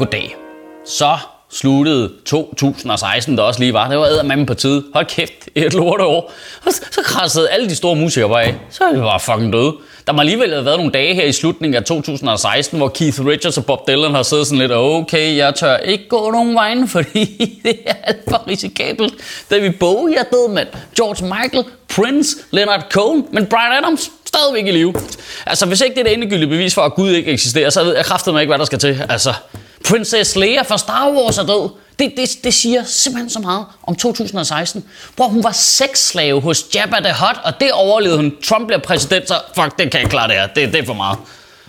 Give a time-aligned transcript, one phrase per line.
[0.00, 0.36] Goddag.
[0.86, 1.16] Så
[1.50, 3.88] sluttede 2016, der også lige var.
[3.88, 4.82] Det var eddermame på tid.
[4.94, 6.32] Hold kæft, et lort år.
[6.66, 8.54] Og så, så krassede alle de store musikere bare af.
[8.70, 9.72] Så er vi bare fucking døde.
[10.06, 13.58] Der må alligevel have været nogle dage her i slutningen af 2016, hvor Keith Richards
[13.58, 17.60] og Bob Dylan har siddet sådan lidt, okay, jeg tør ikke gå nogen vejen, fordi
[17.64, 19.14] det er alt for risikabelt.
[19.50, 20.68] David Bowie er død, mand.
[20.96, 24.94] George Michael, Prince, Leonard Cohen, men Brian Adams stadigvæk i live.
[25.46, 27.96] Altså, hvis ikke det er det endegyldige bevis for, at Gud ikke eksisterer, så ved
[27.96, 29.02] jeg kraftedeme ikke, hvad der skal til.
[29.08, 29.32] Altså,
[29.84, 31.70] Princess Leia fra Star Wars er død.
[31.98, 34.84] Det, det, det siger simpelthen så meget om 2016.
[35.16, 38.32] Hvor hun var sexslave hos Jabba the Hutt, og det overlevede hun.
[38.44, 40.46] Trump bliver præsident, så fuck, det kan jeg klare det her.
[40.46, 41.18] Det, det er for meget.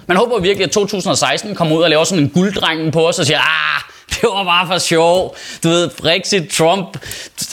[0.07, 3.25] Man håber virkelig, at 2016 kommer ud og laver sådan en gulddrengen på os og
[3.25, 3.81] siger, ah,
[4.21, 5.35] det var bare for sjov.
[5.63, 6.97] Du ved, Brexit, Trump,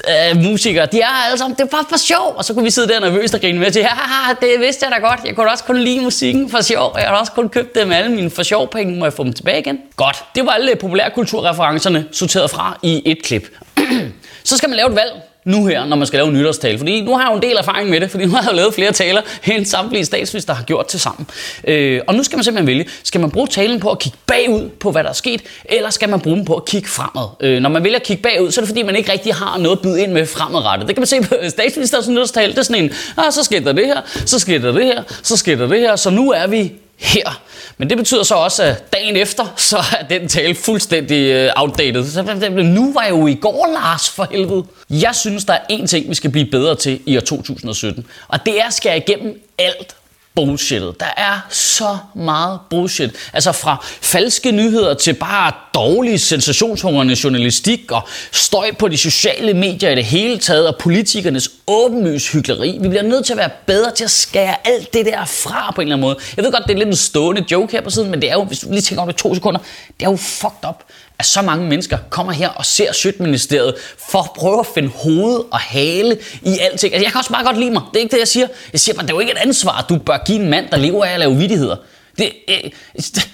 [0.08, 2.34] øh, musikere, de er alle sammen, det var bare for sjov.
[2.36, 4.86] Og så kunne vi sidde der nervøst og grine med og sige, ja, det vidste
[4.86, 5.20] jeg da godt.
[5.24, 6.94] Jeg kunne også kun lide musikken for sjov.
[6.98, 8.98] Jeg har også kun købt dem med alle mine for sjov penge.
[8.98, 9.78] Må jeg få dem tilbage igen?
[9.96, 10.24] Godt.
[10.34, 13.48] Det var alle populærkulturreferencerne sorteret fra i et klip.
[14.44, 15.12] så skal man lave et valg
[15.44, 16.78] nu her, når man skal lave en nytårstale.
[16.78, 18.56] Fordi nu har jeg jo en del erfaring med det, fordi nu har jeg jo
[18.56, 21.26] lavet flere taler, end samtlige statsminister har gjort til sammen.
[21.64, 24.68] Øh, og nu skal man simpelthen vælge, skal man bruge talen på at kigge bagud
[24.68, 27.28] på, hvad der er sket, eller skal man bruge den på at kigge fremad?
[27.40, 29.58] Øh, når man vælger at kigge bagud, så er det fordi, man ikke rigtig har
[29.58, 30.88] noget at byde ind med fremadrettet.
[30.88, 32.52] Det kan man se på statsministerens nytårstale.
[32.52, 35.02] Det er sådan en, ah, så sker der det her, så sker der det her,
[35.22, 37.42] så sker der det her, så nu er vi her.
[37.78, 42.10] Men det betyder så også, at dagen efter, så er den tale fuldstændig øh, outdated.
[42.10, 44.64] Så nu var jeg jo i går, Lars, for helvede.
[44.90, 48.06] Jeg synes, der er én ting, vi skal blive bedre til i år 2017.
[48.28, 49.96] Og det er at skære igennem alt
[50.38, 51.00] bullshittet.
[51.00, 53.10] Der er så meget bullshit.
[53.32, 59.90] Altså fra falske nyheder til bare dårlig sensationshungrende journalistik og støj på de sociale medier
[59.90, 62.78] i det hele taget og politikernes åbenlys hyggeleri.
[62.80, 65.80] Vi bliver nødt til at være bedre til at skære alt det der fra på
[65.80, 66.16] en eller anden måde.
[66.36, 68.34] Jeg ved godt, det er lidt en stående joke her på siden, men det er
[68.34, 69.60] jo, hvis du lige tænker over det to sekunder,
[70.00, 70.84] det er jo fucked up
[71.18, 73.74] at så mange mennesker kommer her og ser Sjøtministeriet
[74.10, 76.94] for at prøve at finde hoved og hale i alting.
[76.94, 77.82] Altså, jeg kan også bare godt lide mig.
[77.90, 78.46] Det er ikke det, jeg siger.
[78.72, 80.76] Jeg siger bare, det er jo ikke et ansvar, du bør give en mand, der
[80.76, 81.76] lever af at lave vidtigheder.
[82.18, 83.28] Det, øh, det,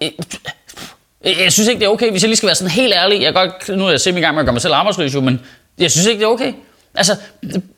[0.00, 0.10] øh,
[1.24, 3.22] jeg synes ikke, det er okay, hvis jeg lige skal være sådan helt ærlig.
[3.22, 5.20] Jeg godt, nu er jeg simpelthen i gang med at gøre mig selv arbejdsløs, jo,
[5.20, 5.40] men
[5.78, 6.52] jeg synes ikke, det er okay.
[6.94, 7.16] Altså,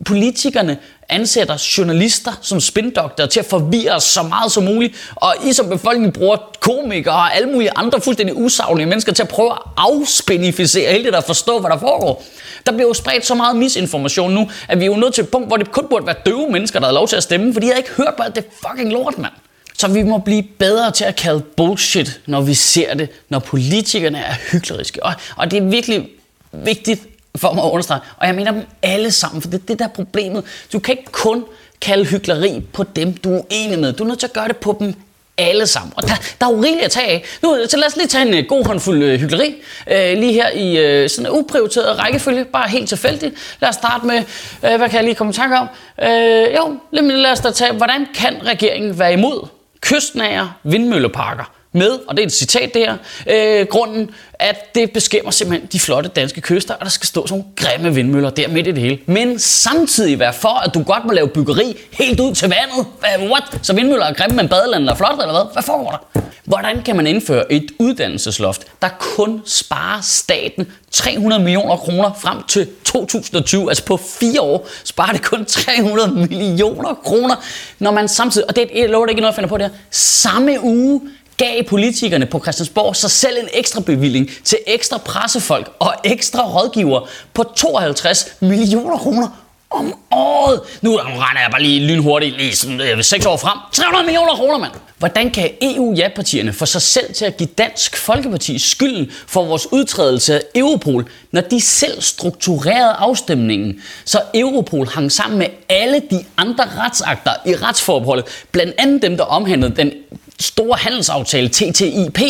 [0.04, 5.52] politikerne ansætter journalister som spindokter til at forvirre os så meget som muligt, og I
[5.52, 9.58] som befolkning bruger komikere og alle mulige andre fuldstændig usaglige mennesker til at prøve at
[9.76, 12.24] afspenificere hele det der forstå, hvad der foregår.
[12.66, 15.30] Der bliver jo spredt så meget misinformation nu, at vi er jo nået til et
[15.30, 17.68] punkt, hvor det kun burde være døve mennesker, der har lov til at stemme, fordi
[17.68, 19.32] jeg ikke hørt på alt det fucking lort, mand.
[19.78, 24.18] Så vi må blive bedre til at kalde bullshit, når vi ser det, når politikerne
[24.18, 25.02] er hykleriske.
[25.02, 26.08] Og, og det er virkelig
[26.52, 27.00] vigtigt
[27.38, 28.00] for mig at understrege.
[28.16, 30.44] Og jeg mener dem alle sammen, for det er det der er problemet.
[30.72, 31.44] Du kan ikke kun
[31.80, 33.92] kalde hyggeleri på dem, du er enig med.
[33.92, 34.94] Du er nødt til at gøre det på dem
[35.38, 35.92] alle sammen.
[35.96, 37.24] Og der, der er jo rigeligt at tage af.
[37.42, 39.54] Nu, så lad os lige tage en uh, god håndfuld uh, hyggeleri.
[39.86, 42.44] Uh, lige her i uh, sådan en uprioriteret rækkefølge.
[42.44, 43.34] Bare helt tilfældigt.
[43.60, 44.18] Lad os starte med,
[44.62, 45.68] uh, hvad kan jeg lige komme i tanke om?
[46.02, 46.08] Uh,
[46.56, 49.48] jo, lad os da tage, hvordan kan regeringen være imod
[49.80, 51.57] kystnære vindmølleparker?
[51.78, 52.96] Med, og det er et citat der,
[53.26, 57.38] øh, grunden, at det beskæmmer simpelthen de flotte danske kyster, og der skal stå sådan
[57.38, 58.98] nogle grimme vindmøller der midt i det hele.
[59.06, 62.86] Men samtidig være for, at du godt må lave byggeri helt ud til vandet.
[63.30, 63.58] What?
[63.62, 65.52] Så vindmøller er grimme, men badelandet er flot, eller hvad?
[65.52, 66.20] Hvad foregår der?
[66.44, 72.68] Hvordan kan man indføre et uddannelsesloft, der kun sparer staten 300 millioner kroner frem til
[72.84, 77.34] 2020, altså på fire år, sparer det kun 300 millioner kroner,
[77.78, 79.66] når man samtidig, og det er, jeg lover det ikke noget, jeg finder på det
[79.66, 81.00] her, samme uge
[81.38, 87.08] gav politikerne på Christiansborg sig selv en ekstra bevilling til ekstra pressefolk og ekstra rådgiver
[87.34, 89.28] på 52 millioner kroner
[89.70, 90.60] om året.
[90.82, 93.58] Nu, regner jeg bare lige lynhurtigt lige sådan, øh, 6 år frem.
[93.72, 94.72] 300 millioner kroner, mand!
[94.98, 100.34] Hvordan kan EU-ja-partierne få sig selv til at give Dansk Folkeparti skylden for vores udtrædelse
[100.34, 106.64] af Europol, når de selv strukturerede afstemningen, så Europol hang sammen med alle de andre
[106.78, 109.92] retsakter i retsforbeholdet, blandt andet dem, der omhandlede den
[110.40, 112.20] store handelsaftale TTIP,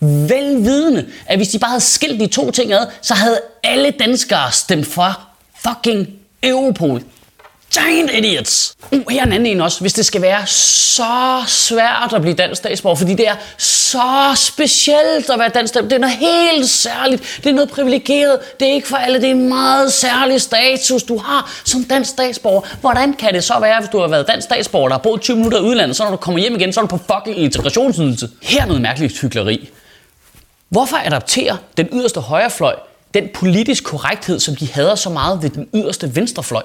[0.00, 4.52] velvidende, at hvis de bare havde skilt de to ting ad, så havde alle danskere
[4.52, 5.20] stemt for
[5.66, 6.08] fucking
[6.42, 7.02] Europol.
[7.72, 8.74] Giant idiots!
[8.92, 9.80] Uh, her er en anden en også.
[9.80, 15.30] Hvis det skal være så svært at blive dansk statsborger, fordi det er så specielt
[15.30, 15.88] at være dansk statsborger.
[15.88, 17.40] Det er noget helt særligt.
[17.44, 18.38] Det er noget privilegeret.
[18.60, 19.20] Det er ikke for alle.
[19.20, 22.60] Det er en meget særlig status, du har som dansk statsborger.
[22.80, 25.36] Hvordan kan det så være, hvis du har været dansk statsborger, der har boet 20
[25.36, 28.28] minutter i udlandet, så når du kommer hjem igen, så er du på fucking integrationsydelse?
[28.42, 29.70] Her er noget mærkeligt hyggeleri.
[30.68, 32.74] Hvorfor adapterer den yderste højrefløj
[33.14, 36.62] den politisk korrekthed, som de hader så meget ved den yderste venstrefløj?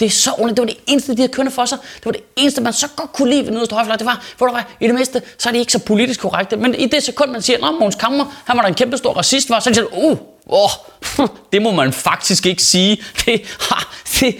[0.00, 0.56] Det er så ordentligt.
[0.56, 1.78] Det var det eneste, de havde kørende for sig.
[1.96, 3.96] Det var det eneste, man så godt kunne lide ved nederste højfløj.
[3.96, 6.56] Det var, for det var, i det mindste, så er de ikke så politisk korrekte.
[6.56, 9.12] Men i det sekund, man siger, at Måns Kammer, han var da en kæmpe stor
[9.12, 10.70] racist, var, så siger uh, oh,
[11.52, 12.96] det må man faktisk ikke sige.
[13.26, 13.76] Det, ha,
[14.20, 14.36] det,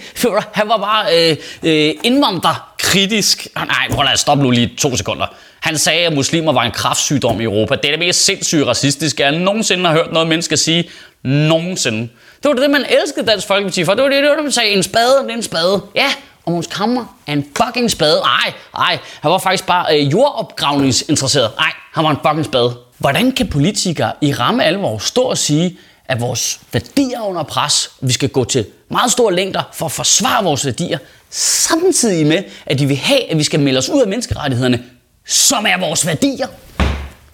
[0.53, 3.47] han var bare øh, øh, indvandrerkritisk.
[3.55, 5.25] Ah, nej, prøv at stoppe nu lige to sekunder.
[5.59, 7.75] Han sagde, at muslimer var en kraftsygdom i Europa.
[7.75, 10.89] Det er det mest sindssygt racistiske, jeg nogensinde har hørt noget menneske sige.
[11.23, 12.09] Nogensinde.
[12.43, 13.93] Det var det, man elskede Dansk Folkeparti for.
[13.93, 15.81] Det var det, det var det man sagde, en spade, det er en spade.
[15.95, 16.07] Ja,
[16.45, 18.19] og Måns Kammer er en fucking spade.
[18.19, 21.51] Nej, nej, han var faktisk bare øh, jordopgravningsinteresseret.
[21.57, 22.77] Nej, han var en fucking spade.
[22.97, 25.77] Hvordan kan politikere i ramme alvor stå og sige,
[26.07, 29.91] at vores værdier er under pres, vi skal gå til meget store længder for at
[29.91, 30.97] forsvare vores værdier,
[31.29, 34.83] samtidig med, at de vil have, at vi skal melde os ud af menneskerettighederne,
[35.25, 36.47] som er vores værdier.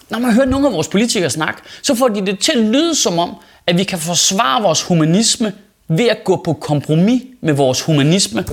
[0.09, 2.95] Når man hører nogle af vores politikere snakke, så får de det til at lyde
[2.95, 3.35] som om,
[3.67, 5.53] at vi kan forsvare vores humanisme
[5.87, 8.45] ved at gå på kompromis med vores humanisme.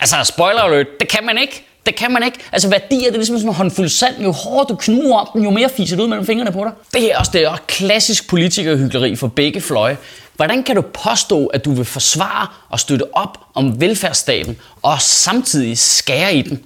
[0.00, 1.64] Altså, spoiler alert, det kan man ikke.
[1.86, 2.38] Det kan man ikke.
[2.52, 4.14] Altså værdier, det er ligesom sådan en håndfuld sand.
[4.22, 6.72] Jo hårdere du knuger om den, jo mere fiser det ud mellem fingrene på dig.
[6.94, 9.96] Det er også, det er også klassisk politikerhyggeleri for begge fløje.
[10.36, 15.78] Hvordan kan du påstå, at du vil forsvare og støtte op om velfærdsstaten, og samtidig
[15.78, 16.64] skære i den?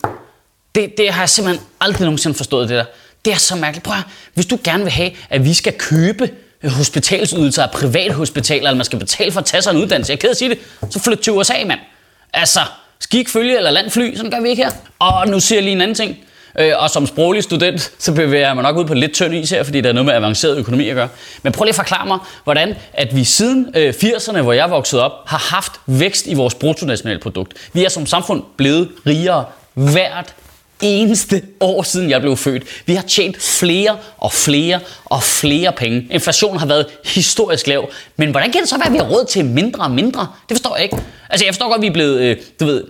[0.75, 2.85] Det, det har jeg simpelthen aldrig nogensinde forstået, det der.
[3.25, 3.85] Det er så mærkeligt.
[3.85, 4.05] Prøv at,
[4.35, 6.31] hvis du gerne vil have, at vi skal købe
[6.63, 10.17] øh, hospitalsydelser af privathospitaler, eller man skal betale for at tage sig en uddannelse, jeg
[10.17, 10.59] er ked at sige det,
[10.91, 11.81] så flyt til USA, mand.
[12.33, 12.61] Altså,
[13.01, 14.71] skik følge eller landfly, sådan gør vi ikke her.
[14.99, 16.17] Og nu siger jeg lige en anden ting.
[16.59, 19.51] Øh, og som sproglig student, så bevæger jeg mig nok ud på lidt tynd is
[19.51, 21.09] her, fordi der er noget med avanceret økonomi at gøre.
[21.43, 25.05] Men prøv lige at forklare mig, hvordan at vi siden øh, 80'erne, hvor jeg voksede
[25.05, 27.55] op, har haft vækst i vores bruttonationalprodukt.
[27.73, 30.35] Vi er som samfund blevet rigere hvert
[30.83, 32.63] eneste år siden jeg blev født.
[32.87, 36.07] Vi har tjent flere og flere og flere penge.
[36.11, 37.91] Inflationen har været historisk lav.
[38.17, 40.27] Men hvordan kan det så være, at vi har råd til mindre og mindre?
[40.49, 40.97] Det forstår jeg ikke.
[41.31, 42.85] Altså jeg forstår godt, at vi er blevet, øh, du ved,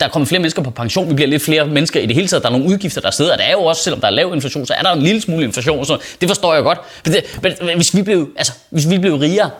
[0.00, 2.28] der er kommet flere mennesker på pension, vi bliver lidt flere mennesker i det hele
[2.28, 4.34] taget, der er nogle udgifter, der sidder, der er jo også, selvom der er lav
[4.34, 6.78] inflation, så er der en lille smule inflation, så det forstår jeg godt.
[7.04, 7.24] Men, det,
[7.62, 9.50] men hvis, vi blev, altså, hvis vi blev rigere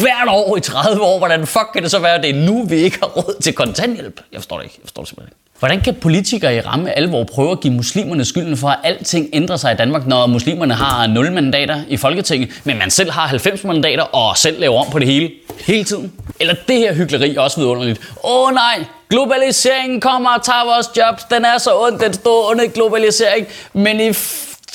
[0.00, 2.64] hvert år i 30 år, hvordan fuck kan det så være, at det er nu,
[2.64, 4.20] vi ikke har råd til kontanthjælp?
[4.32, 4.74] Jeg forstår det ikke.
[4.78, 5.45] Jeg forstår det simpelthen ikke.
[5.58, 9.56] Hvordan kan politikere i ramme alvor prøve at give muslimerne skylden for, at alting ændrer
[9.56, 13.64] sig i Danmark, når muslimerne har 0 mandater i Folketinget, men man selv har 90
[13.64, 15.30] mandater og selv laver om på det hele,
[15.60, 16.12] hele tiden?
[16.40, 18.00] Eller det her hyggeleri er også vidunderligt.
[18.24, 22.50] Åh oh, nej, globaliseringen kommer og tager vores jobs, den er så ond, den store
[22.50, 24.14] onde globalisering, men i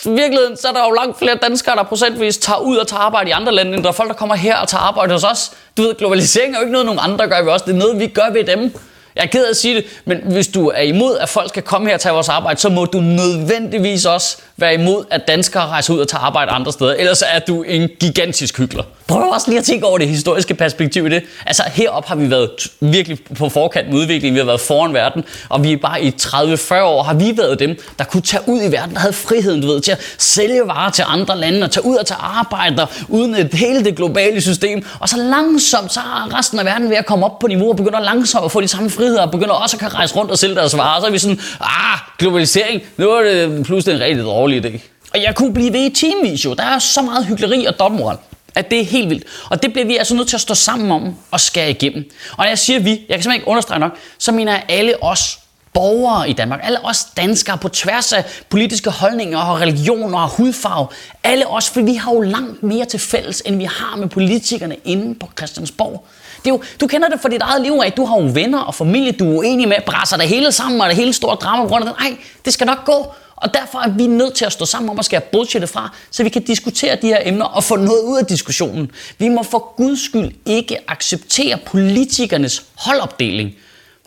[0.06, 3.30] virkeligheden, så er der jo langt flere danskere, der procentvis tager ud og tager arbejde
[3.30, 5.51] i andre lande, end der er folk, der kommer her og tager arbejde hos os.
[5.78, 7.62] Du ved, globalisering er jo ikke noget, nogen andre gør ved os.
[7.62, 8.74] Det er noget, vi gør ved dem.
[9.15, 11.63] Jeg er ked af at sige det, men hvis du er imod, at folk skal
[11.63, 15.67] komme her og tage vores arbejde, så må du nødvendigvis også være imod, at danskere
[15.67, 16.93] rejser ud og tager arbejde andre steder.
[16.93, 18.83] Ellers er du en gigantisk hyggelig.
[19.07, 21.23] Prøv også lige at tænke over det historiske perspektiv i det.
[21.45, 22.49] Altså herop har vi været
[22.79, 24.33] virkelig på forkant med udviklingen.
[24.35, 27.59] Vi har været foran verden, og vi er bare i 30-40 år har vi været
[27.59, 30.61] dem, der kunne tage ud i verden, der havde friheden, du ved, til at sælge
[30.65, 34.41] varer til andre lande og tage ud og tage arbejde uden et hele det globale
[34.41, 34.85] system.
[34.99, 37.75] Og så langsomt, så har resten af verden ved at komme op på niveau og
[37.75, 40.38] begynder langsomt at få de samme friheder og begynder også at kan rejse rundt og
[40.38, 41.01] sælge deres varer.
[41.01, 44.80] Så er vi sådan, ah, globalisering, nu er det pludselig en rigtig dårlig idé.
[45.13, 46.53] Og jeg kunne blive ved i timevis jo.
[46.53, 48.18] Der er så meget hyggeleri og dobbeltmoral
[48.56, 49.24] at det er helt vildt.
[49.50, 52.12] Og det bliver vi altså nødt til at stå sammen om og skære igennem.
[52.31, 55.04] Og når jeg siger vi, jeg kan simpelthen ikke understrege nok, så mener jeg alle
[55.04, 55.40] os
[55.73, 60.87] borgere i Danmark, alle os danskere på tværs af politiske holdninger og religioner og hudfarve,
[61.23, 64.75] alle os, for vi har jo langt mere til fælles, end vi har med politikerne
[64.85, 66.06] inde på Christiansborg.
[66.37, 68.59] Det er jo, du kender det for dit eget liv af, du har jo venner
[68.59, 71.63] og familie, du er uenig med, brænder det hele sammen, og det hele store drama
[71.63, 71.99] på grund af det.
[71.99, 73.13] Nej, det skal nok gå.
[73.35, 76.23] Og derfor er vi nødt til at stå sammen om at skære bullshit fra, så
[76.23, 78.92] vi kan diskutere de her emner og få noget ud af diskussionen.
[79.18, 83.51] Vi må for guds skyld ikke acceptere politikernes holdopdeling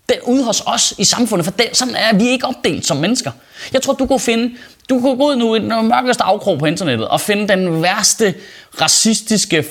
[0.08, 3.30] den ude hos os i samfundet, for det, sådan er vi ikke opdelt som mennesker.
[3.72, 4.56] Jeg tror, du kunne finde,
[4.88, 8.34] du kunne gå ud nu i den mørkeste afkrog på internettet og finde den værste
[8.80, 9.64] racistiske,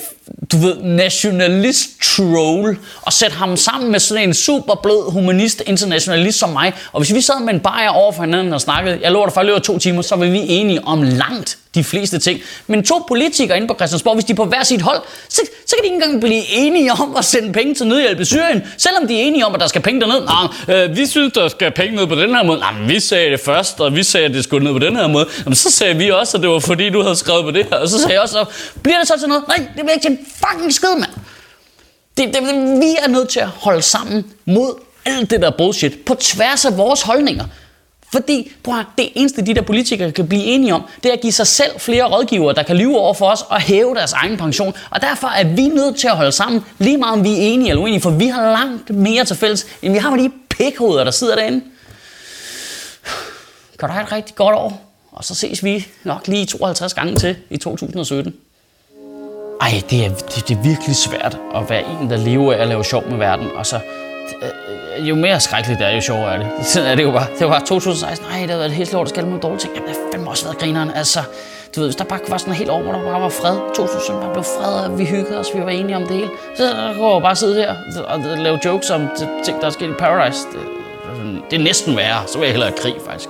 [0.52, 6.40] du ved, nationalist troll og sætte ham sammen med sådan en super blød humanist internationalist
[6.40, 6.74] som mig.
[6.92, 9.34] Og hvis vi sad med en bajer over for hinanden og snakkede, jeg lover dig
[9.34, 12.40] for at løbe to timer, så var vi enige om langt de fleste ting.
[12.68, 15.76] Men to politikere inde på Christiansborg, hvis de er på hver sit hold, så, så
[15.76, 19.08] kan de ikke engang blive enige om at sende penge til nødhjælp i Syrien, selvom
[19.08, 20.22] de er enige om, at der skal penge derned.
[20.26, 22.60] Nej, øh, vi synes, der skal penge ned på den her måde.
[22.60, 24.96] Nej, men vi sagde det først, og vi sagde, at det skulle ned på den
[24.96, 25.28] her måde.
[25.46, 27.78] Jamen, så sagde vi også, at det var fordi, du havde skrevet på det her.
[27.78, 28.48] Og så sagde jeg også, at
[28.94, 29.48] bliver det så til noget?
[29.48, 31.12] Nej, det bliver ikke til en fucking skid, mand.
[32.18, 36.06] Det, det, det, vi er nødt til at holde sammen mod alt det der bullshit
[36.06, 37.46] på tværs af vores holdninger.
[38.12, 41.22] Fordi, prøv at, det eneste, de der politikere kan blive enige om, det er at
[41.22, 44.38] give sig selv flere rådgivere, der kan lyve over for os og hæve deres egen
[44.38, 44.74] pension.
[44.90, 47.70] Og derfor er vi nødt til at holde sammen, lige meget om vi er enige
[47.70, 51.04] eller uenige, for vi har langt mere til fælles, end vi har med de pikhoveder,
[51.04, 51.62] der sidder derinde.
[53.80, 57.16] Kan du have et rigtig godt år, og så ses vi nok lige 52 gange
[57.16, 58.34] til i 2017.
[59.64, 62.68] Ej, det er, det, det er virkelig svært at være en, der lever af at
[62.68, 63.80] lave sjov med verden, og så
[64.98, 66.48] øh, jo mere skrækkeligt det er, jo sjovere er det.
[66.74, 67.28] Sådan er det jo bare.
[67.40, 68.28] Det var 2016.
[68.30, 69.74] Nej, det har været et helt lort, der skal nogle dårlige ting.
[69.76, 70.92] Jamen, det har fandme også været grineren.
[70.96, 71.20] Altså,
[71.76, 73.58] du ved, hvis der bare var sådan helt over, hvor der bare var fred.
[73.76, 76.30] 2017 bare blev fred, og vi hyggede os, vi var enige om det hele.
[76.56, 76.64] Så
[76.98, 77.76] går jeg bare sidde her
[78.08, 79.10] og lave jokes om
[79.46, 80.40] ting, der er sket i Paradise.
[80.54, 80.62] Det,
[81.52, 82.28] det er næsten værre.
[82.28, 83.30] Så vil jeg hellere krig, faktisk.